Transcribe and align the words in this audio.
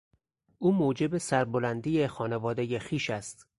او 0.59 0.71
موجب 0.71 1.17
سربلندی 1.17 2.07
خانوادهی 2.07 2.79
خویش 2.79 3.09
است. 3.09 3.47